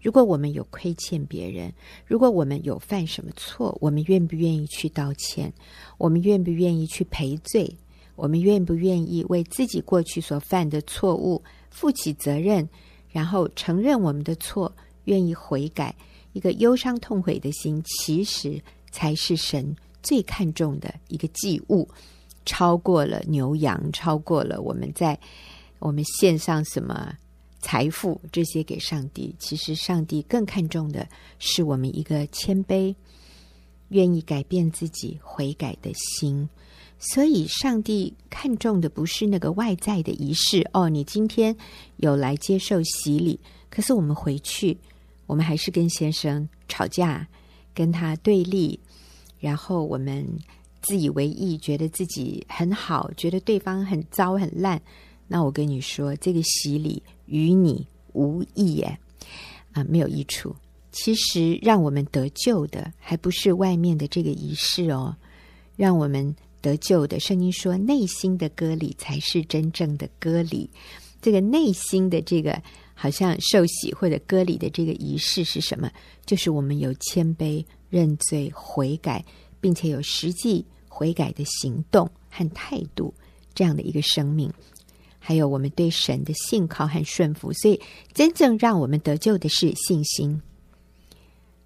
[0.00, 1.72] 如果我们有亏欠别人，
[2.06, 5.52] 如果我们有犯什么错，我们愿不愿意去道歉？
[5.98, 7.76] 我们愿不愿意去赔罪？
[8.14, 12.68] 我们愿不愿意为自己过去所犯的错误负起责任，
[13.10, 14.72] 然后承认我们的错，
[15.06, 15.92] 愿意悔改？
[16.34, 19.74] 一个忧伤痛悔的心，其实才是神
[20.04, 21.88] 最看重的一个祭物，
[22.44, 25.18] 超过了牛羊，超过了我们在
[25.78, 27.14] 我们献上什么。
[27.64, 31.06] 财富这些给上帝，其实上帝更看重的
[31.38, 32.92] 是我们一个谦卑、
[33.90, 36.48] 愿意改变自己、悔改的心。
[36.98, 40.68] 所以，上帝看重的不是那个外在的仪式。
[40.72, 41.56] 哦，你今天
[41.98, 43.38] 有来接受洗礼，
[43.70, 44.76] 可是我们回去，
[45.26, 47.24] 我们还是跟先生吵架，
[47.72, 48.76] 跟他对立，
[49.38, 50.26] 然后我们
[50.82, 54.80] 自以为意，觉得自己很好，觉得对方很糟很烂。
[55.26, 58.98] 那我跟你说，这个洗礼与你无益耶，
[59.72, 60.54] 啊，没有益处。
[60.90, 65.16] 其实让我们得救的，还不是外面的这个仪式哦。
[65.74, 70.68] 让我们得救的，圣经说，内心的割礼才是真正的割礼。
[71.22, 72.60] 这个内心的这个，
[72.92, 75.90] 好像受洗或者割礼的这个仪式是什么？
[76.26, 79.24] 就是我们有谦卑、认罪、悔改，
[79.60, 80.62] 并且有实际
[80.94, 83.14] 悔改的行动和态度，
[83.54, 84.52] 这样的一个生命。
[85.18, 87.80] 还有我们对神的信靠和顺服，所以
[88.12, 90.42] 真正让我们得救的是信心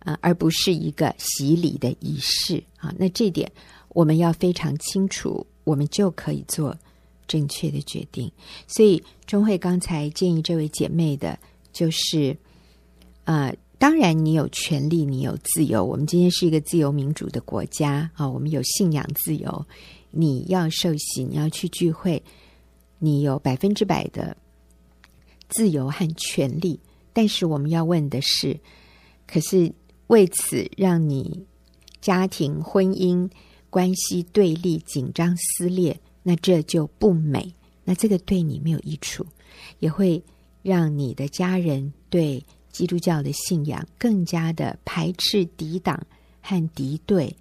[0.01, 2.95] 啊，而不是一个洗礼的仪式啊。
[2.99, 3.51] 那这点
[3.89, 6.77] 我们要非常清楚，我们就可以做
[7.27, 8.31] 正确的决定。
[8.67, 11.39] 所以中慧刚才建议这位姐妹的，
[11.73, 12.37] 就是
[13.25, 15.85] 啊，当然你有权利，你有自由。
[15.85, 19.67] 我们今天是一个自由民主的国家啊，我们有信仰自由，
[20.11, 22.23] 你要受洗，你要去聚会。
[22.99, 24.35] 你有百分之百的
[25.51, 26.81] 自由和权利，
[27.13, 28.59] 但是我们要问的是：
[29.27, 29.71] 可是
[30.07, 31.45] 为此让你
[32.01, 33.31] 家庭、婚姻
[33.69, 37.53] 关系对立、紧张、撕裂，那这就不美。
[37.85, 39.27] 那这个对你没有益处，
[39.79, 40.25] 也会
[40.63, 42.43] 让你的家人对
[42.77, 45.99] 基督教的信仰更加的排斥、抵挡
[46.43, 47.35] 和敌对。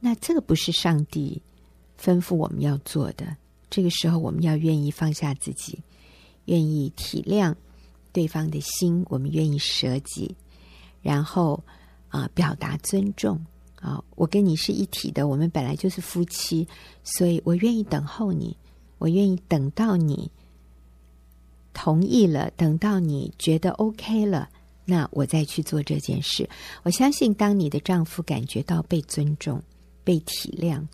[0.00, 1.40] 那这个不是上帝
[1.96, 3.36] 吩咐我们要做的。
[3.70, 5.78] 这个时候，我们要愿意放下自己，
[6.46, 7.54] 愿意体谅
[8.12, 10.34] 对方的心，我们愿意舍己，
[11.02, 11.62] 然后
[12.08, 13.40] 啊、表达尊重
[13.76, 16.66] 啊、我跟你是一体的，我们本来就是夫妻，
[17.04, 18.56] 所以我愿意等候你，
[18.98, 20.28] 我愿意等到你
[21.72, 24.48] 同意了，等到你觉得 OK 了，
[24.84, 26.48] 那我再去做这件事。
[26.82, 29.62] 我相信，当你的丈夫感觉到被尊重、
[30.02, 30.86] 被体谅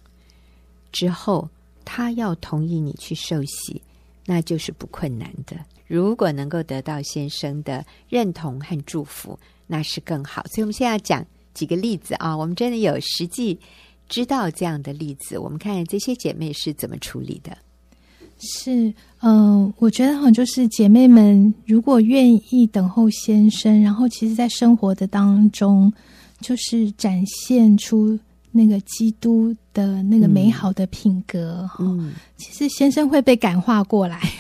[0.92, 1.48] 之后，
[1.84, 3.82] 他要同意你去受洗，
[4.26, 5.56] 那就是不困难的。
[5.86, 10.44] 如果能够得到先生的认同和祝福，那是更好。
[10.46, 13.58] 所以，我们现在要讲几个例子啊，我们真的有实际
[14.08, 15.36] 知道这样的例子。
[15.36, 17.58] 我们看这些姐妹是怎么处理的。
[18.40, 25.92] 是，嗯、呃，我觉得好像就是姐妹们如果愿意等候先生，然后其实在生活的当中。
[26.42, 28.18] 就是展现出
[28.52, 31.68] 那个基督的那个美好的品格。
[31.78, 34.20] 嗯，其实先生会被感化过来。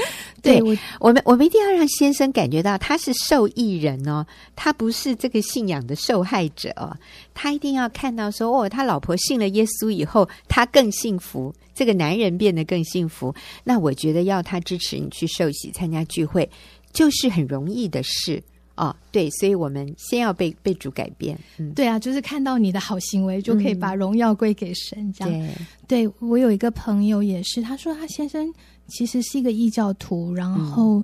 [0.42, 6.96] 对，我我们我们一定要让先生感觉到他是受益人哦，他不是这个信仰的受害者哦，
[7.34, 13.34] 他一定要看到说哦，他老婆信了耶稣以后，他更幸福，这个男人变得更幸福。
[13.64, 16.48] 那我觉得要他支持你去受洗参加聚会，
[16.90, 18.42] 就是很容易的事
[18.80, 18.96] 哦。
[19.12, 21.38] 对，所以我们先要被被主改变。
[21.58, 25.12] 嗯，对啊，就是看到你的好行为，就可以把荣耀归给神。
[25.12, 25.54] 这样，嗯、
[25.86, 28.52] 对，对我有一个朋友也是，他说他先生。
[28.92, 31.00] 其实是一个异教徒，然后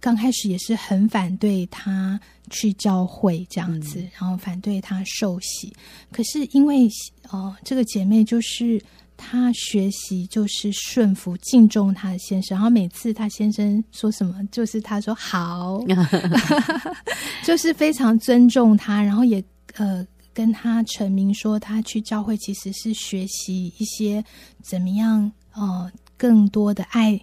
[0.00, 5.72] 刚开始也是很反对他去教会这样子，嗯、然后反对他受洗。
[6.10, 6.88] 可是因为
[7.30, 8.82] 哦，这个姐妹就是
[9.22, 15.78] 她学习就是顺服敬重他的先生，然后每次他先生说什么，就是他说好，
[17.44, 24.24] 就是非常尊重他，然后也呃跟他陈明说，他去教会其实是学习一些
[24.62, 25.84] 怎么样哦。
[25.84, 27.18] 呃更多的爱，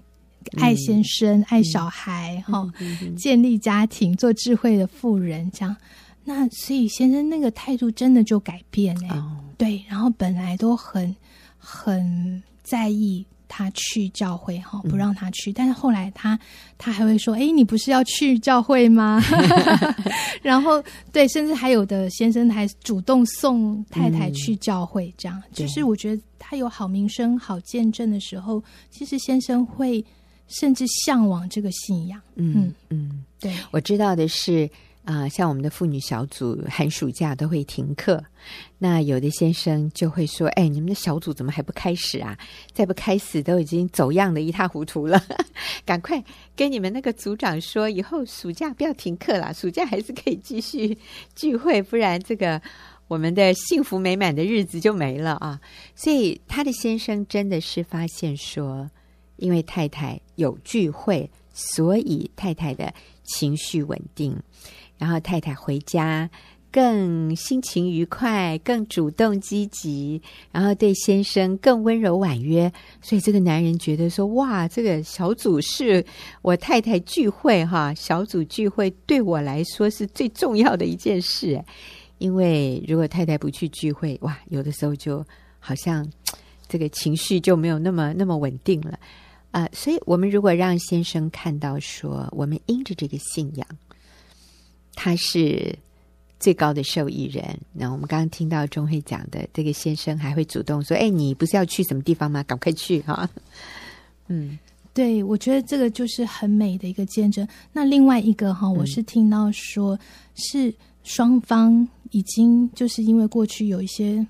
[0.60, 2.68] 爱先生，嗯、爱小孩，哈、
[3.16, 5.78] 建立家庭，做智慧的妇人，这样。
[6.24, 9.86] 那所以先生那个态度真的就改变哎，哦、对。
[9.88, 11.16] 然后本来都很
[11.70, 16.40] 很在意他去教会哈，不让他去，嗯、但是后来他
[16.78, 19.22] 他还会说，哎，你不是要去教会吗？
[20.42, 25.38] 然后对，甚至还有的先生还主动送太太去教会，这样。
[25.48, 26.22] 嗯、就是我觉得。
[26.40, 30.06] 他有好名声、好见证的时候，其实先生会
[30.48, 32.22] 甚至向往这个信仰。
[32.36, 34.70] 嗯嗯，嗯对，我知道的是
[35.08, 38.22] 啊、像我们的妇女小组寒暑假都会停课，
[38.78, 42.38] 那有的先生就会说：“哎，你们的小组怎么还不开始啊？
[42.74, 45.17] 再不开始都已经走样的一塌糊涂了，
[45.86, 46.22] 赶快
[46.58, 50.98] 跟你们那个组长说，以后暑假不要停课了，暑假还是可以继续
[51.34, 52.62] 聚会，不然这个。”
[53.08, 55.62] 我们的幸福美满的日子就没了啊！
[55.96, 58.91] 所以他的先生真的是发现说，
[59.38, 62.93] 因为太太有聚会，所以太太的
[63.24, 64.38] 情绪稳定，
[64.98, 66.30] 然后太太回家
[66.72, 72.72] 更心情愉快，更主动积极，然后对先生更温柔婉约。
[73.02, 76.06] 所以这个男人觉得说：哇，这个小组是
[76.42, 81.64] 我太太聚会哈，小组聚会对我来说是最重要的一件事。
[82.20, 85.26] 因为如果太太不去聚会，哇，有的时候就
[85.60, 86.08] 好像
[86.68, 89.00] 这个情绪就没有那么那么稳定了
[89.52, 93.68] 啊、所以，我们如果让先生看到说，我们因着这个信仰，
[94.98, 95.74] 他是
[96.40, 97.58] 最高的受益人。
[97.72, 102.42] 那我们刚刚听到钟慧讲的，这个先生还会主动说：“哎，你不是要去什么地方吗？
[102.44, 103.30] 赶快去哈。”
[104.28, 104.58] 嗯，
[104.94, 107.48] 对，我觉得这个就是很美的一个见证。
[107.72, 110.00] 那另外一个哈，我是听到说、嗯、
[110.36, 110.74] 是。
[111.04, 114.28] 双方已经就是因为过去有一些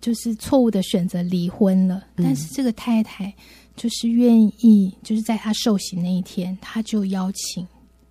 [0.00, 3.30] 就是错误的选择离婚了，嗯、但是这个太太
[3.76, 7.68] 就是愿意，就是在他受洗那一天，他就邀请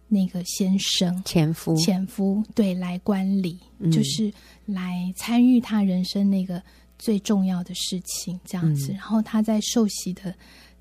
[0.07, 4.31] 那个先生前夫前夫对来观礼，嗯、就是
[4.65, 6.61] 来参与他人生那个
[6.97, 8.91] 最重要的事情这样子。
[8.91, 10.33] 嗯、然后他在受洗的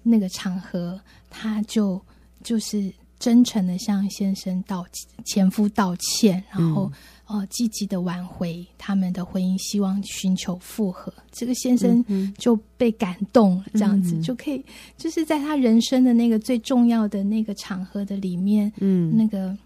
[0.02, 2.00] 那个场合，他就
[2.42, 2.92] 就是。
[3.18, 4.86] 真诚的向先生道
[5.24, 6.92] 前夫道歉，然后、嗯、
[7.26, 11.12] 呃积极的挽回他们的婚姻，希望寻求复合。
[11.30, 12.04] 这个先生
[12.38, 14.64] 就被感动了，这样子、嗯、就可以
[14.96, 19.56] 就是在他人生的那个最重要的那个场合的里面，嗯，那个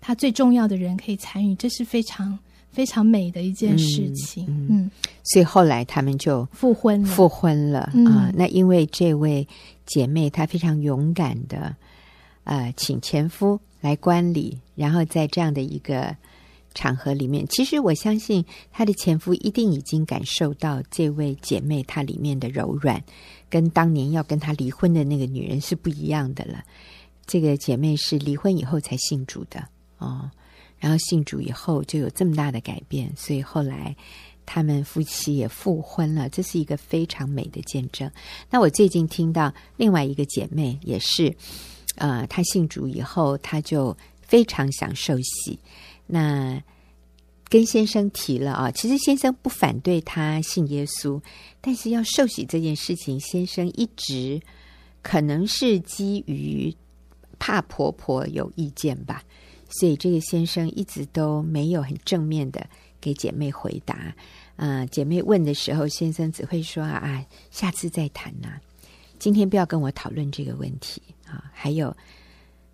[0.00, 2.38] 他最重要的人可以参与，这是非常
[2.70, 4.46] 非常美的一件事情。
[4.48, 4.90] 嗯，嗯
[5.24, 8.32] 所以后来他们就复婚了，复婚了啊、嗯呃。
[8.34, 9.46] 那因为这位
[9.86, 11.74] 姐妹她非常勇敢的。
[12.44, 16.16] 呃，请前夫来观礼，然后在这样的一个
[16.74, 23.02] 场合里面，其实我相信她的前夫一定已经感受到这位姐妹她里面的柔软，
[23.48, 26.62] 跟当年要跟她离婚的那个女人是不一样的了。
[27.26, 29.66] 这个姐妹是离婚以后才信主的
[29.98, 30.30] 哦，
[30.78, 33.94] 然后信主以后就有这么大的改变，所以后来
[34.46, 38.10] 他们夫妻也复婚了，这是一个非常美的见证。
[38.50, 41.34] 那我最近听到另外一个姐妹也是。
[41.96, 45.58] 呃，她信主以后，她就非常想受洗。
[46.10, 46.62] 那
[47.48, 51.20] 跟先生提了啊，其实先生不反对他信耶稣，
[51.60, 54.40] 但是要受洗这件事情，先生一直
[55.02, 56.74] 可能是基于
[57.38, 59.22] 怕婆婆有意见吧，
[59.68, 62.64] 所以这个先生一直都没有很正面的
[63.00, 64.14] 给姐妹回答。
[64.56, 68.60] 呃，姐妹问的时候，先生只会说啊，下次再谈呐，
[69.18, 71.02] 今天不要跟我讨论这个问题。
[71.26, 71.96] 啊，还有，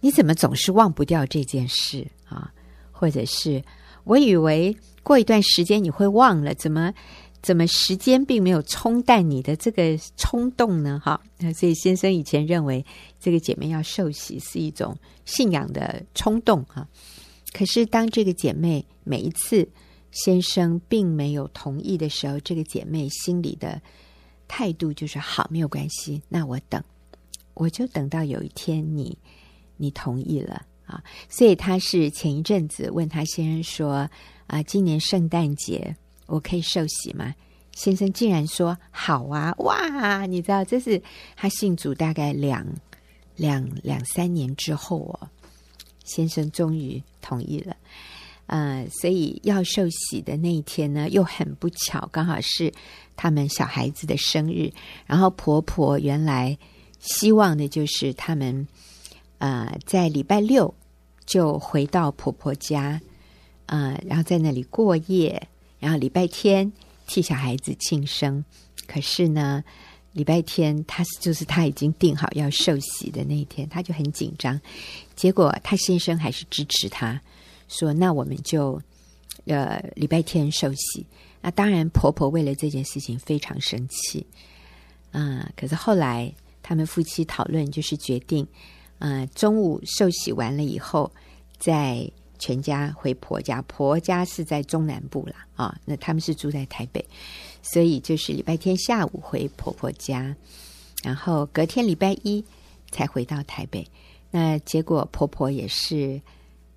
[0.00, 2.52] 你怎么总是忘不掉这件事啊？
[2.99, 3.62] 或者是
[4.05, 6.94] 我以为过一段时间你会忘了，怎么
[7.42, 11.01] 怎么时间并没有冲淡你的这个冲动呢？
[11.05, 11.20] 哈，
[11.55, 12.84] 所以先生以前认为
[13.20, 16.88] 这个姐妹要受洗是一种信仰的冲动哈。
[17.53, 19.68] 可是当这个姐妹每一次
[20.11, 23.80] 先生并没有同意的时候，这个姐妹心里的
[24.49, 26.82] 态度就是好，没有关系，那我等，
[27.55, 29.16] 我就等到有一天你
[29.76, 30.62] 你同意了。
[30.87, 34.09] 啊，所以他是前一阵子问他先生说
[34.47, 35.95] ：“啊，今年圣诞节
[36.26, 37.34] 我可以受洗吗？”
[37.74, 41.03] 先生竟然说：“好啊！”哇，你知道这是
[41.34, 42.64] 他信主大概两
[43.34, 45.28] 两两三年之后哦，
[46.05, 47.76] 先生终于同意了。
[48.47, 52.72] 呃，所以要受洗的那一天呢，又很不巧，刚好是
[53.16, 54.72] 他们小孩子的生日。
[55.05, 56.57] 然后婆婆原来
[57.01, 58.68] 希望的就是他们。
[59.39, 60.72] 呃，在礼拜六
[61.24, 63.01] 就回到婆婆家，
[63.66, 66.72] 呃，然后在那里过夜，然后礼拜天
[67.07, 68.45] 替小孩子庆生。
[68.87, 69.62] 可是呢，
[70.12, 74.59] 礼拜天他就是他已经定好要受洗的那一天，他就很紧张。
[75.14, 77.20] 结果他先生还是支持他，
[77.68, 78.80] 说：“那我们就
[79.47, 81.05] 呃礼拜天受洗。”
[81.43, 84.26] 那当然，婆婆为了这件事情非常生气。
[85.12, 86.32] 啊、可是后来
[86.62, 88.47] 他们夫妻讨论，就是决定。
[88.99, 91.11] 呃，中午受洗完了以后，
[91.59, 93.61] 再全家回婆家。
[93.62, 97.05] 婆家是在中南部啦，啊，那他们是住在台北，
[97.62, 100.34] 所以就是礼拜天下午回婆婆家，
[101.03, 102.44] 然后隔天礼拜一
[102.90, 103.86] 才回到台北。
[104.30, 106.20] 那结果婆婆也是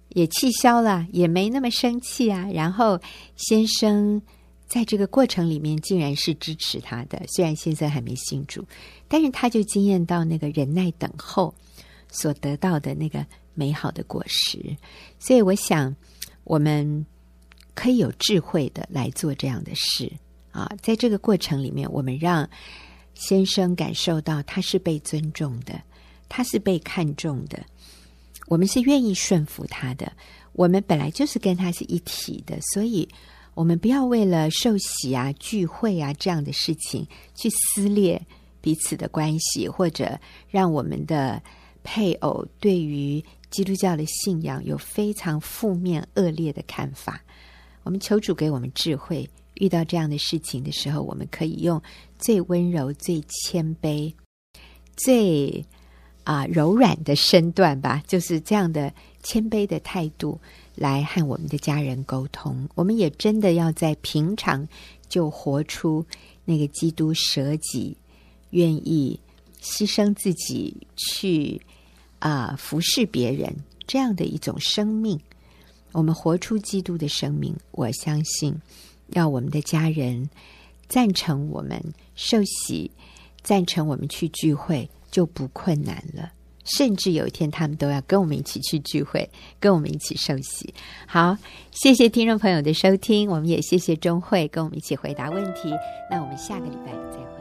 [0.10, 2.48] 也气消了，也没那么生气啊。
[2.54, 3.00] 然后
[3.36, 4.22] 先生
[4.68, 8.66] 在这个过程里面竟然是支持他的，虽然先生还没信主，
[9.08, 11.54] 但是他就惊艳到那个忍耐等候。
[12.12, 14.76] 所得到的那个美好的果实，
[15.20, 15.96] 所以我想，
[16.44, 17.06] 我们
[17.76, 20.12] 可以有智慧的来做这样的事
[20.52, 20.70] 啊。
[20.82, 22.50] 在这个过程里面，我们让
[23.14, 25.80] 先生感受到他是被尊重的，
[26.28, 27.64] 他是被看重的，
[28.48, 30.12] 我们是愿意顺服他的。
[30.54, 33.08] 我们本来就是跟他是一体的，所以
[33.54, 37.06] 我们不要为了受洗啊、聚会啊这样的事情
[37.36, 38.20] 去撕裂
[38.62, 41.42] 彼此的关系，或者让我们的。
[41.92, 47.20] 配偶对于基督教的信仰有非常负面恶劣的看法，
[47.82, 51.82] 我们求主给我们智慧，遇到这样的事情的时候，我们可以用
[52.20, 54.14] 最温柔、最谦卑、
[54.96, 55.66] 最
[56.24, 60.40] 啊、柔软的身段吧，就是这样的谦卑的态度
[60.76, 62.70] 来和我们的家人沟通。
[62.76, 64.68] 我们也真的要在平常
[65.08, 66.06] 就活出
[66.46, 67.98] 那个基督舍己、
[68.52, 69.20] 愿意
[69.60, 71.60] 牺牲自己去。
[72.20, 73.54] 啊，服侍别人
[73.88, 75.20] 这样的一种生命，
[75.92, 77.56] 我们活出基督的生命。
[77.72, 78.56] 我相信，
[79.08, 80.30] 要我们的家人
[80.88, 81.82] 赞成我们
[82.16, 82.92] 受洗，
[83.42, 86.32] 赞成我们去聚会，就不困难了。
[86.66, 89.28] 甚至有一天，他们都要跟我们一起去聚会，
[89.60, 90.72] 跟我们一起受洗。
[91.08, 91.36] 好，
[91.72, 95.74] 谢谢听众朋友的收听，我们也谢谢钟慧跟我们一起回答问题。
[96.12, 97.39] 那我们下个礼拜再会。